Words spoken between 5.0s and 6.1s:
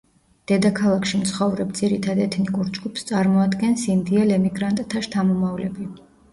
შთამომავლები.